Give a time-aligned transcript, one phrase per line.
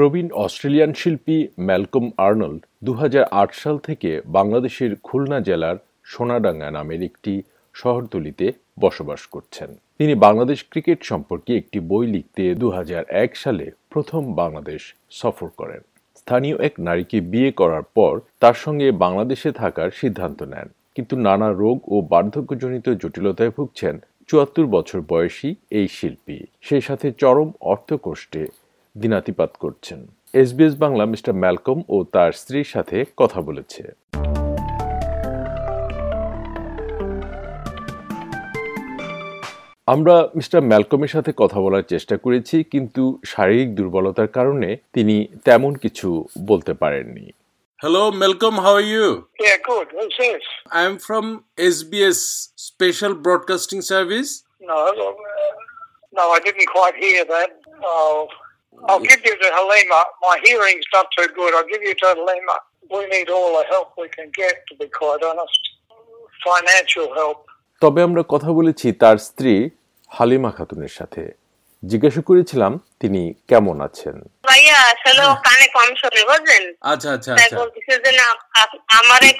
[0.00, 1.38] প্রবীণ Australian শিল্পী
[1.68, 5.76] Malcolm Arnold দু হাজার আট সাল থেকে বাংলাদেশের খুলনা জেলার
[6.12, 7.32] সোনাডাঙ্গা নামের একটি
[7.74, 8.46] শহরতলিতে
[8.80, 9.68] বসবাস করছেন।
[9.98, 14.82] তিনি বাংলাদেশ ক্রিকেট সম্পর্কে একটি বই লিখতে দুই হাজার এক সালে প্রথম বাংলাদেশ
[15.20, 15.80] সফর করেন।
[16.16, 18.12] স্থানীয় এক নারীকে বিয়ে করার পর
[18.42, 23.94] তার সঙ্গে বাংলাদেশে থাকার সিদ্ধান্ত নেন। কিন্তু নানা রোগ ও বার্ধক্যজনিত জটিলতায় ভুগছেন
[24.28, 28.42] চুয়াত্তর বছর বয়সী এই শিল্পী। সেই সাথে চরম অর্থকষ্টে
[28.96, 30.00] দিনাতিপাত করছেন
[30.34, 33.82] এসবিএস বাংলা মিস্টার ম্যালকম ও তার স্ত্রীর সাথে কথা বলেছে
[39.86, 46.08] আমরা মিস্টার ম্যালকমের সাথে কথা বলার চেষ্টা করেছি কিন্তু শারীরিক দুর্বলতার কারণে তিনি তেমন কিছু
[46.46, 47.26] বলতে পারেননি
[47.80, 48.56] Hello, Malcolm.
[48.56, 49.08] How are you?
[49.38, 49.86] Yeah, good.
[49.92, 50.44] Who's this?
[50.72, 51.24] I'm from
[51.72, 52.20] SBS
[52.70, 54.30] Special Broadcasting Service.
[54.60, 55.12] No, uh,
[56.12, 57.50] no, I didn't quite hear that.
[57.84, 58.26] Oh,
[58.86, 60.00] I'll give you to Halima.
[60.22, 61.54] My hearing's not too good.
[61.54, 62.56] I'll give you to Halima.
[62.90, 65.60] We need all the help we can get, to be quite honest.
[66.50, 67.38] Financial help.
[67.82, 69.54] তবে আমরা কথা বলেছি তার স্ত্রী
[70.16, 71.22] হালিমা খাতুনের সাথে
[71.82, 74.16] জিজ্ঞাসা করেছিলাম তিনি কেমন আছেন
[74.48, 76.64] ভাইয়া আসলে ও কানে কম শোনে বুঝলেন?
[76.82, 78.80] আচ্ছা আচ্ছা তাই আচ্ছা। বলতেছে যে না আপ-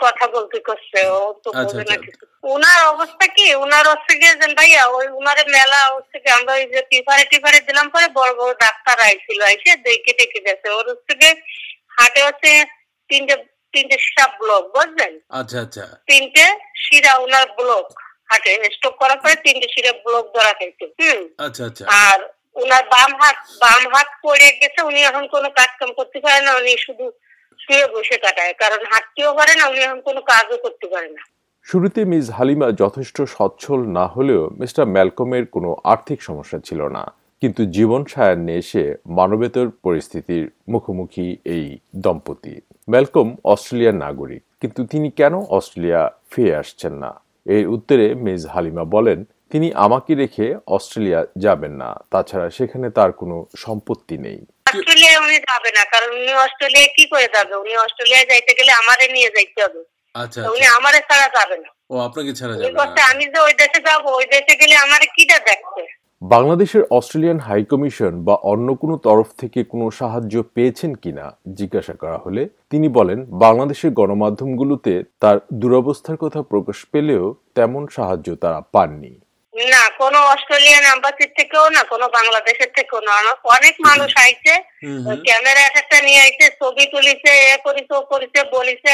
[0.00, 3.47] কথা বলতে করছে ও তো আচ্ছা, না আচ্ছা। কিছু। উনার অবস্থা কি?
[3.55, 7.61] উনার হচ্ছে গিয়ে যে ভাইয়া ওই উনার মেলা হচ্ছে কি আমরা ওই যে টিফারে টিফারে
[7.61, 11.34] দিলাম পরে বড় বড় ডাক্তার আইছিল আইসে দেখে টেকে গেছে। ওর হচ্ছে গিয়ে
[11.98, 12.50] হাটে হচ্ছে
[13.11, 13.34] তিনটে
[13.75, 15.12] তিনটে সাপ ব্লক বুঝলেন?
[15.31, 16.45] আচ্ছা আচ্ছা। তিনটে
[16.84, 17.87] শিরা উনার ব্লক
[18.31, 21.20] হাটে স্টক করার পরে তিনটে শিরা ব্লক ধরা খাইছে হুম?
[21.39, 22.19] আচ্ছা আচ্ছা। আর
[22.62, 26.51] উনার বাম হাত বাম হাত পড়ে গেছে, উনি এখন কোনো কাজ কাম করতে পারে না,
[26.61, 27.05] উনি শুধু
[27.62, 31.23] শুয়ে বসে কাটায়। কারণ হাঁটতেও পারে না, উনি এখন কোনো কাজও করতে পারে না।
[31.67, 37.05] শুরুতে মিস হালিমা যথেষ্ট সচ্ছল না হলেও মিস্টার ম্যালকমের কোনো আর্থিক সমস্যা ছিল না।
[37.43, 38.84] কিন্তু জীবন সায়ান্নে এসে
[39.19, 41.65] মানবেতর পরিস্থিতির মুখোমুখি এই
[42.05, 42.55] দম্পতি।
[42.93, 47.11] ম্যালকম অস্ট্রেলিয়ার নাগরিক, কিন্তু তিনি কেন অস্ট্রেলিয়া ফিরে আসছেন না?
[47.55, 49.19] এর উত্তরে মিস হালিমা বলেন
[49.50, 55.70] তিনি আমাকে রেখে অস্ট্রেলিয়া যাবেন না। তাছাড়া সেখানে তার কোনো সম্পত্তি নেই। অস্ট্রেলিয়ায় উনি যাবে
[55.76, 57.56] না কারণ উনি অস্ট্রেলিয়ায় কি করে যাবে?
[57.56, 59.81] উনি অস্ট্রেলিয়ায় যাইতে গেলে আমারে নিয়ে যাইতে হবে।
[60.14, 63.53] আচ্ছা উনি আচ্ছা। আমারে ছাড়া যাবে না। ও আপনাকে ছাড়া যাবে না। আমি যে ওই
[63.53, 65.82] দেশে যাব ওই দেশে গেলে আমারে কিটা দেখছে
[66.22, 72.19] বাংলাদেশের অস্ট্রেলিয়ান হাই কমিশন বা অন্য কোনো তরফ থেকে কোনো সাহায্য পেয়েছেন কিনা জিজ্ঞাসা করা
[72.19, 79.20] হলে তিনি বলেন বাংলাদেশের গণমাধ্যমগুলোতে তার দুরবস্থার কথা প্রকাশ পেলেও তেমন সাহায্য তারা পাননি।
[79.66, 83.12] না কোনো অস্ট্রেলিয়ান এম্বাসির থেকেও না কোনো বাংলাদেশের থেকেও না।
[83.54, 84.54] অনেক মানুষ আইছে
[85.24, 88.92] ক্যামেরা এক একটা নিয়ে আইছে ছবি তুলিছে এ করিছে ও করিছে বলিছে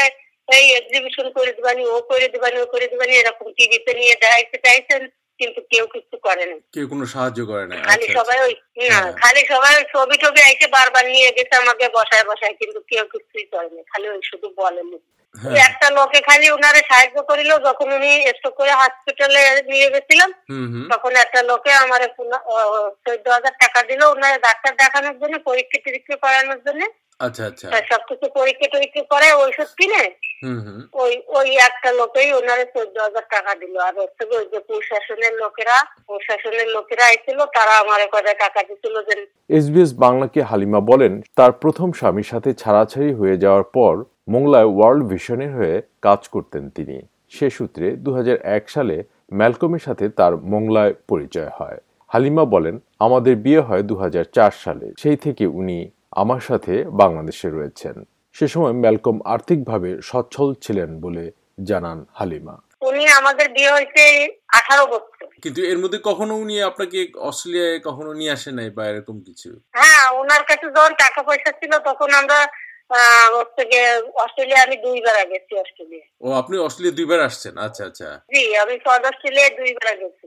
[0.49, 5.01] এই এক্সিবিশন করে দিবানি ও করে দিবানি ও করে দিবানি এরকম টিভিতে নিয়ে দেখাইছে চাইছেন
[5.39, 8.53] কিন্তু কেউ কিছু করে না। কেউ কোনো সাহায্য করে না। খালি আচ্ছা, সবাই ওই
[8.83, 12.79] না হ্যাঁ। খালি সবাই ওই ছবি টবি আইছে বারবার নিয়ে গেছে আমাকে বসায় বসায় কিন্তু
[12.89, 14.97] কেউ কিছুই করেনি খালি ওই শুধু বলেনি
[15.35, 19.41] হ্যাঁ। একটা লোকে খালি উনারে সাহায্য করিল যখন উনি স্ট্রোক করে হসপিটালে
[19.71, 20.29] নিয়ে গেছিলাম
[20.91, 22.01] তখন একটা লোকে আমার
[23.05, 26.81] চোদ্দ হাজার টাকা দিল ওনার ডাক্তার দেখানোর জন্য পরীক্ষা টরীক্ষা করানোর জন্য।
[27.19, 30.03] আচ্ছা আচ্ছা। সবকিছু পরীক্ষা টরীক্ষা করে ওষুধ কিনে
[30.43, 34.59] হুম হুম। ওই ওই একটা লোকেই ওনারে চোদ্দ হাজার টাকা দিল। আর হচ্ছে ওই যে
[34.59, 35.77] প্রশাসনের লোকেরা
[36.07, 39.15] প্রশাসনের লোকেরা আইছিল তারা আমার কয়টা টাকা দিছিল যে
[39.49, 43.93] এসবিএস বাংলাকে হালিমা বলেন তার প্রথম স্বামীর সাথে ছাড়াছাড়ি হয়ে যাওয়ার পর
[44.27, 46.97] মোংলায় ওয়ার্ল্ড ভিশনের হয়ে কাজ করতেন তিনি।
[47.29, 48.95] সে সূত্রে দু হাজার এক সালে
[49.33, 54.87] ম্যালকমের সাথে তার মোংলায় পরিচয় হয়। হালিমা বলেন আমাদের বিয়ে হয় দু হাজার চার সালে।
[54.97, 55.77] সেই থেকে উনি
[56.15, 57.95] আমার সাথে বাংলাদেশে রয়েছেন।
[58.35, 61.31] সে সময় ম্যালকম আর্থিকভাবে সচ্ছল ছিলেন বলে
[61.63, 64.03] জানান হালিমা। উনি আমাদের বিয়ে হয়েছে
[64.47, 69.15] আঠারো বছর। কিন্তু এর মধ্যে কখনো উনি আপনাকে অস্ট্রেলিয়ায় কখনো নিয়ে আসে নাই বা এরকম
[69.19, 69.49] কিছু?
[69.73, 72.39] হ্যাঁ ওনার কাছে যখন টাকা পয়সা ছিল তখন আমরা
[72.89, 73.63] হচ্ছে
[74.15, 77.53] অস্ট্রেলিয়া আমি দুইবার গেছি অস্ট্রেলিয়া। ও আপনি অস্ট্রেলিয়া দুইবার আসছেন?
[77.57, 80.25] আচ্ছা আচ্ছা। জি আমি সাউথ অস্ট্রেলিয়ায় দুইবার গেছি।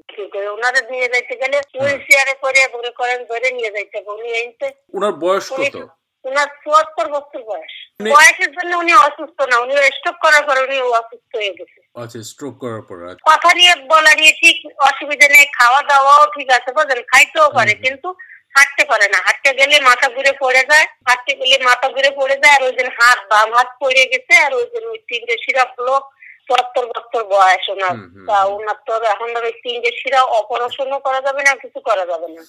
[0.54, 5.12] ওনারা নিয়ে যাইতে গেলে হুইল চেয়ারে করে মনে করেন ধরে নিয়ে যাইতে উনি এইতে ওনার
[5.22, 5.76] বয়স কত?
[6.24, 7.74] উনার চুয়াত্তর বছর বয়স।
[8.14, 12.54] বয়সের জন্য উনি অসুস্থ না উনি স্ট্রোক করার পর উনি অসুস্থ হয়ে গেছে। আচ্ছা স্ট্রোক
[12.62, 14.56] করার পর আচ্ছা। কথা নিয়ে বলা নিয়ে ঠিক
[14.88, 17.00] অসুবিধা নেই খাওয়া দাওয়াও ঠিক আছে বুঝলেন?
[17.12, 18.08] খাইতেও পারে কিন্তু
[18.58, 22.54] হাঁটতে পারে না। হাঁটতে গেলে মাথা ঘুরে পড়ে যায় হাঁটতে গেলে মাথা ঘুরে পড়ে যায়
[22.56, 26.04] আর ওই দিন হাত বাম হাত পড়ে গেছে আর ওই দিন ওই তিনটে শিরা ব্লক
[26.48, 27.96] চুয়াত্তর বছর বয়স ওনার।
[28.28, 32.42] তা ওনার তো এখন ওই তিনটে শিরা অপারেশনও করা যাবে না কিছু করা যাবে না।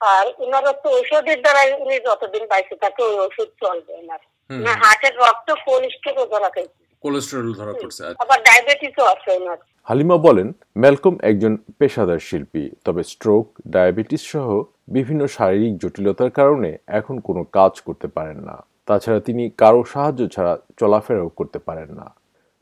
[0.00, 4.20] আর ওনার তো ঔষধের দ্বারা উনি যতদিন পাইছে তাকে ওই ওষুধ চলবে ওনার।
[4.50, 9.58] হুম, না হার্টের রক্ত কোলেস্ট্রল ধরা খাইছে। কোলেস্টেরল ধরা পড়ছে আচ্ছা। আবার ডায়াবেটিসও আছে ওনার।
[9.82, 17.18] হালিমা বলেন ম্যালকম একজন পেশাদার শিল্পী তবে স্ট্রোক ডায়াবেটিস সহ বিভিন্ন শারীরিক জটিলতার কারণে এখন
[17.18, 22.14] কোনো কাজ করতে পারেন না। তাছাড়া তিনি কারও সাহায্য ছাড়া চলাফেরাও করতে পারেন না।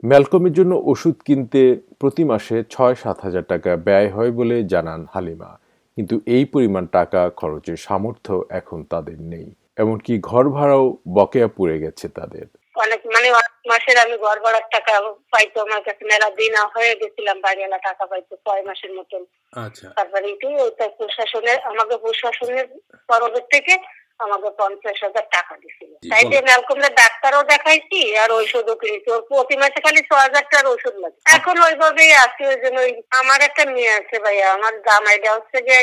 [0.05, 1.61] ম্যালকমের জন্য ওষুধ কিনতে
[1.99, 5.57] প্রতি মাসে ছয় সাত হাজার টাকা ব্যয় হয় বলে জানান হালিমা।
[5.95, 12.07] কিন্তু এই পরিমাণ টাকা খরচের সামর্থ্য এখন তাদের নেই। এমনকি ঘর ভাড়াও বকেয়া পড়ে গেছে
[12.09, 12.45] তাদের।
[12.79, 14.93] অনেক মানে অনেক মাসের আমি ভাড়ার টাকা
[15.31, 19.21] পাইতো আমার কাছে মেলা দিন হয়ে গেছিলাম বাড়িওয়ালা টাকা পাইতো ছয় মাসের মতন।
[19.53, 22.65] আচ্ছা। তারপরে এটাই ওইটা প্রশাসনের আমাকে প্রশাসনের
[23.09, 23.73] তরফের থেকে
[24.19, 29.55] আমাকে পঞ্চাশ হাজার টাকা দিছিল। তাই। যে ম্যালকমরা ডাক্তারও দেখাইছি আর ঔষধও কিনেছি। ওর প্রতি
[29.57, 33.63] মাসে খালি ছ হাজার টাকার ওষুধ লাগে। এখন ওইভাবেই আছি ওই জন্য ওই আমার একটা
[33.65, 35.77] মেয়ে আছে ভাইয়া আমার জামাইটা হচ্ছে যে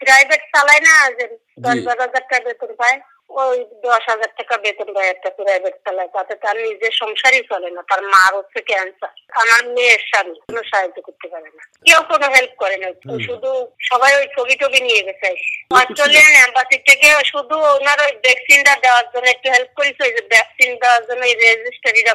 [0.00, 1.24] প্রাইভেট চালায় না যে
[1.58, 2.98] দশ বারো হাজার টাকা বেতন পায়।
[3.30, 7.82] ওই দশ হাজার টাকা বেতন পায় একটা প্রাইভেট চালায় তাতে তার নিজের সংসারই চলে না
[7.90, 12.52] তার মার হচ্ছে ক্যান্সার আমার মেয়ের স্বামী কোনো সাহায্য করতে পারে না। কেউ কোনো হেল্প
[12.56, 12.88] করে না
[13.26, 15.28] শুধু সবাই ওই ছবি টবি নিয়ে গেছে।
[15.70, 20.70] অস্ট্রেলিয়ান এম্বাসি থেকে শুধু ওনার ওই ভ্যাকসিনটা দেওয়ার জন্য একটু হেল্প করেছে ওই যে ভ্যাকসিন
[20.82, 22.14] দেওয়ার জন্য ওই রেজিস্টারিটা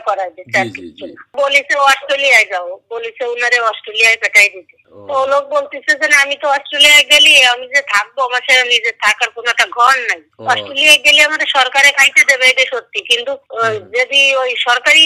[0.97, 6.35] জি। না। বলেছে অস্ট্রেলিয়ায় যাও বলেছে ওনারে অস্ট্রেলিয়ায় পেটাই দিতে। ও, লোক বলতেছে যে আমি
[6.35, 11.01] তো অস্ট্রেলিয়ায় গেলি আমি যে থাকব আমার সাথে নিজের থাকার কোনো একটা ঘর নাই। অস্ট্রেলিয়ায়
[11.05, 13.31] গেলে আমাদের সরকারে খাইতে দেবে এটা সত্যি। কিন্তু
[13.97, 15.05] যদি ওই সরকারি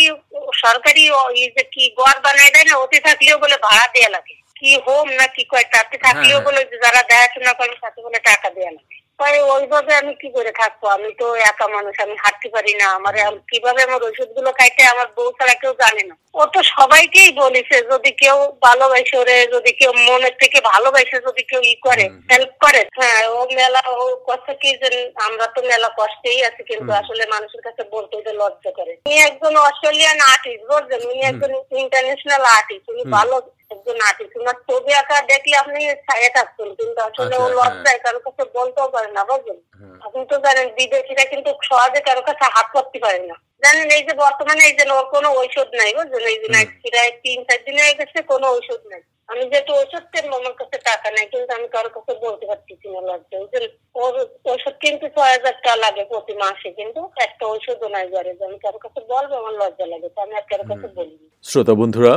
[0.65, 4.71] সরকারি ওই যে কি ঘর বানায় দেয় না ওতে থাকলেও বলে ভাড়া দেয়া লাগে। কি
[4.85, 8.71] হোম না কি কয় তাতে থাকলেও হ্যাঁ। বলে যারা দেখাশোনা করে তাতে বলে টাকা দেওয়া
[8.71, 10.81] লাগে। তাই ওইভাবে আমি কি করে থাকব?
[10.95, 13.13] আমি তো একা মানুষ আমি হাঁটতে পারি না। আমার
[13.51, 18.11] কীভাবে আমার ওষুধগুলো খাইতে আমার বউ ছাড়া কেউ জানে না। ও তো সবাইকেই বলেছে যদি
[18.21, 18.37] কেউ
[18.67, 23.39] ভালোবাসে ওরে যদি কেউ মনের থেকে ভালোবাসে যদি কেউ ই করে হেল্প করে। হ্যাঁ ও
[23.59, 24.89] মেলা ও কথা কি যে
[25.27, 29.53] আমরা তো মেলা কষ্টেই আছি কিন্তু আসলে মানুষের কাছে বলতে ওদের লজ্জা করে। উনি একজন
[29.67, 31.01] অস্ট্রেলিয়ান আর্টিস্ট বুঝলেন?
[31.11, 31.51] উনি একজন
[31.83, 33.35] ইন্টারন্যাশনাল আর্টিস্ট উনি ভালো
[33.71, 38.23] একজন আর্টিস্ট উনার ছবি আঁকা দেখলে আপনি ছায়া থাকতেন কিন্তু আসলে ও আচ্ছা, লজ্জায় কারোর
[38.23, 39.59] কাছে বলতেও পারে না বুঝলেন?
[39.79, 44.03] হ্যাঁ। আপনি তো জানেন বিদেশিরা কিন্তু সহজে কারও কাছে হাত করতে পারে না। জানেন এই
[44.07, 46.25] যে বর্তমানে এই যে ওর কোনো ঔষধ নাই বুঝলেন?
[46.31, 46.47] এই যে
[46.83, 50.77] প্রায় তিন চার দিন হয়ে গেছে কোনো ঔষধ নাই। আমি যেহেতু ওষুধ কিনবো আমার কাছে
[50.83, 53.59] টাকা নাই কিন্তু আমি কারোর কাছে বলতে পারতেছি না লজ্জা ওই যে
[53.95, 54.13] ওর
[54.45, 58.57] ওষুধ কিনতে ছয় হাজার টাকা লাগে প্রতি মাসে কিন্তু একটা ওষুধও নাই ঘরে। যে আমি
[58.59, 62.13] কারোর কাছে বলব আমার লজ্জা লাগে তো আমি আর কারোর কাছে। বলিনি। শ্রোতা বন্ধুরা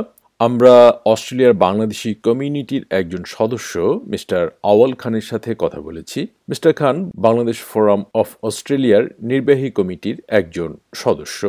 [0.47, 0.75] আমরা
[1.13, 3.75] অস্ট্রেলিয়ার বাংলাদেশি কমিউনিটির একজন সদস্য,
[4.13, 4.43] মিস্টার
[4.73, 6.97] আওয়াল খানের সাথে কথা বলেছি। Mister Khan
[7.27, 11.41] Bangladesh forum of অস্ট্রেলিয়ার নির্বাহী কমিটির একজন সদস্য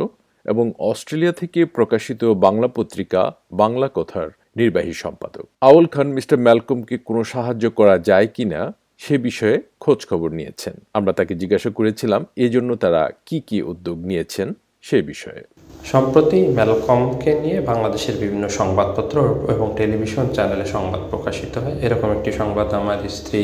[0.46, 3.22] এবং অস্ট্রেলিয়া থেকে প্রকাশিত বাংলা পত্রিকা
[3.62, 4.28] বাংলা কথার
[4.60, 8.62] নির্বাহী সম্পাদক। আওয়াল খান, মিস্টার ম্যালকমকে কোনো সাহায্য করা যায় কিনা
[9.04, 14.48] সে বিষয়ে খোঁজ খবর নিয়েছেন। আমরা তাকে জিজ্ঞাসা করেছিলাম, এজন্য তারা কি কি উদ্যোগ নিয়েছেন
[14.88, 15.44] সে বিষয়ে।
[15.90, 19.16] সম্প্রতি ম্যালকমকে নিয়ে বাংলাদেশের বিভিন্ন সংবাদপত্র
[19.54, 23.42] এবং টেলিভিশন চ্যানেলে সংবাদ প্রকাশিত হয়। এরকম একটি সংবাদ আমার স্ত্রী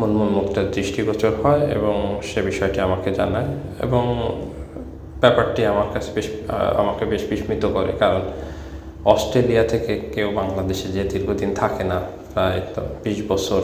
[0.00, 1.94] মুনমুন মুক্তার দৃষ্টিগোচর হয় এবং
[2.30, 3.48] সে বিষয়টি আমাকে জানায়
[3.86, 4.04] এবং
[5.22, 6.26] ব্যাপারটি আমার কাছে বেশ,
[6.82, 8.22] আমাকে বেশ বিস্মিত করে কারণ
[9.14, 11.98] অস্ট্রেলিয়া থেকে কেউ বাংলাদেশে যে দীর্ঘদিন থাকে না,
[12.32, 13.62] প্রায় তো বিশ বছর।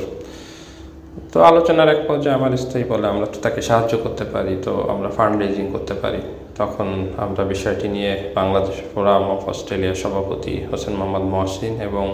[1.32, 5.08] তো আলোচনার এক পর্যায়ে আমার স্ত্রী বলে, আমরা তো তাকে সাহায্য করতে পারি, তো আমরা
[5.17, 6.20] ফান্ড রেজিং করতে পারি।
[6.56, 12.06] তখন আমরা বিষয়টি নিয়ে বাংলাদেশ ফোরাম অফ অস্ট্রেলিয়ার সভাপতি হোসেন মোহাম্মদ মহসিন এবং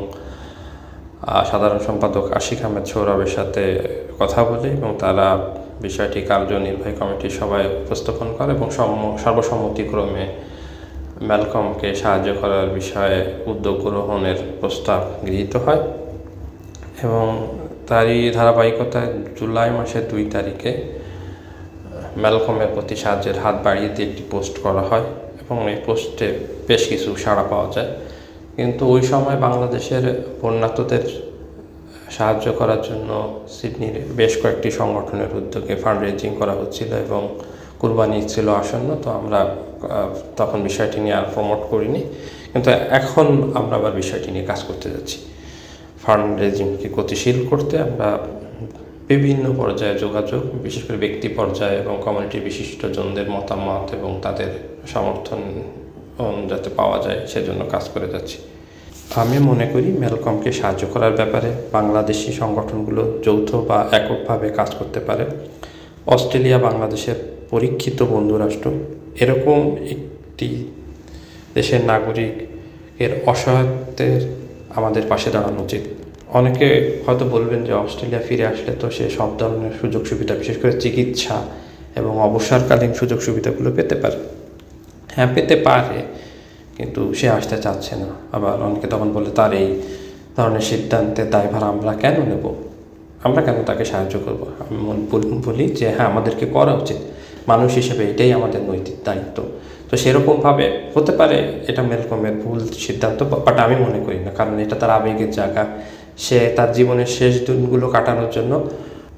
[1.51, 3.65] সাধারণ সম্পাদক আশিক আহমেদ সৌরভের সাথে
[4.19, 5.27] কথা বলি এবং তারা
[5.81, 8.69] বিষয়টি কার্যনির্বাহী কমিটির সভায় উপস্থাপন করে এবং
[9.23, 10.25] সর্বসম্মতিক্রমে
[11.23, 15.83] ম্যালকমকে সাহায্য করার বিষয়ে উদ্যোগ গ্রহণের প্রস্তাব গৃহীত হয়
[17.03, 17.27] এবং
[17.89, 20.71] তারই ধারাবাহিকতায় জুলাই মাসের দুই তারিখে
[22.23, 25.07] ম্যালকমের প্রতি সাহায্যের হাত বাড়িয়ে দিয়ে একটি পোস্ট করা হয়
[25.43, 26.27] এবং এই পোস্টে
[26.69, 27.91] বেশ কিছু সাড়া পাওয়া যায়।
[28.57, 30.05] কিন্তু ওই সময় বাংলাদেশের
[30.43, 31.05] বন্যাতদের
[32.17, 33.11] সাহায্য করার জন্য
[33.57, 37.23] সিডনির বেশ কয়েকটি সংগঠনের উদ্যোগে ফান্ড রেজিং করা হচ্ছিল এবং
[37.81, 39.41] কুরবানি ছিল আসন্ন, তো আমরা
[40.41, 42.03] তখন বিষয়টি নিয়ে আর প্রমোট করিনি।
[42.53, 43.27] কিন্তু এখন
[43.61, 45.19] আমরা আবার বিষয়টি নিয়ে কাজ করতে যাচ্ছি।
[46.03, 48.09] ফান্ড রেজিংকে গতিশীল করতে আমরা
[49.11, 54.51] বিভিন্ন পর্যায়ে যোগাযোগ, বিশেষ করে ব্যক্তি পর্যায়ে এবং কমিউনিটির বিশিষ্টজনদের মতামত এবং তাদের
[54.93, 55.41] সমর্থন
[56.51, 58.39] যাতে পাওয়া যায়, সেজন্য কাজ করে যাচ্ছি।
[59.23, 65.25] আমি মনে করি মেলকমকে সাহায্য করার ব্যাপারে বাংলাদেশি সংগঠনগুলো যৌথ বা এককভাবে কাজ করতে পারে।
[66.07, 67.19] অস্ট্রেলিয়া বাংলাদেশের
[67.51, 68.67] পরীক্ষিত বন্ধুরাষ্ট্র।
[69.23, 70.49] এরকম একটি
[71.55, 74.21] দেশের নাগরিকের অসহায়ত্বের
[74.79, 75.85] আমাদের পাশে দাঁড়ানো উচিত।
[76.39, 76.69] অনেকে
[77.05, 81.37] হয়তো বলবেন যে অস্ট্রেলিয়া ফিরে আসলে তো সে সব ধরনের সুযোগ সুবিধা, বিশেষ করে চিকিৎসা
[82.01, 84.19] এবং অবসরকালীন সুযোগ সুবিধাগুলো পেতে পারে।
[85.15, 85.99] হ্যাঁ পেতে পারে,
[86.77, 89.69] কিন্তু সে আসতে চাচ্ছে না। আবার অনেকে তখন বলে, তার এই
[90.37, 92.45] ধরনের সিদ্ধান্তে দায়ভার আমরা কেন নেব?
[93.27, 94.43] আমরা কেন তাকে সাহায্য করব?
[94.63, 94.77] আমি
[95.47, 97.01] বলি যে হ্যাঁ আমাদেরকে করা উচিত।
[97.51, 99.39] মানুষ হিসেবে এটাই আমাদের নৈতিক দায়িত্ব।
[99.89, 101.39] তো সেরকমভাবে হতে পারে,
[101.71, 105.65] এটা মেলকমের ভুল সিদ্ধান্ত বাট আমি মনে করি না, কারণ এটা তার আবেগের জায়গা।
[106.19, 108.53] সে তার জীবনের শেষ দিনগুলো কাটানোর জন্য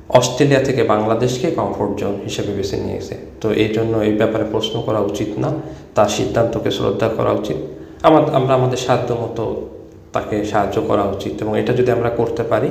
[0.08, 5.00] অস্ট্রেলিয়া থেকে বাংলাদেশকে কমফোর্ট জোন হিসেবে বেছে নিয়েছে। তো এই জন্য এই ব্যাপারে প্রশ্ন করা
[5.00, 5.50] উচিত না,
[5.94, 7.56] তার সিদ্ধান্তকে শ্রদ্ধা করা উচিত।
[8.02, 9.70] আমার, আমরা আমাদের সাধ্য মতো
[10.12, 12.70] তাকে সাহায্য করা উচিত এবং এটা যদি আমরা করতে পারি,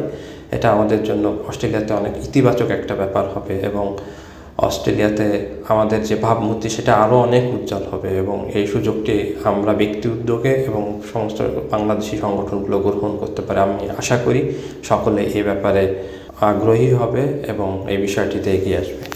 [0.51, 3.97] এটা আমাদের জন্য অস্ট্রেলিয়াতে অনেক ইতিবাচক একটা ব্যাপার হবে এবং
[4.57, 5.27] অস্ট্রেলিয়াতে
[5.67, 10.83] আমাদের যে ভাবমূর্তি, সেটা আরও অনেক উজ্জ্বল হবে এবং এই সুযোগটি আমরা ব্যক্তি উদ্যোগে এবং
[11.13, 11.39] সমস্ত
[11.71, 14.41] বাংলাদেশি সংগঠনগুলো গ্রহণ করতে পারে আমি আশা করি
[14.83, 15.83] সকলে এ ব্যাপারে
[16.41, 19.12] আগ্রহী হবে এবং এই বিষয়টিতে এগিয়ে আসবে।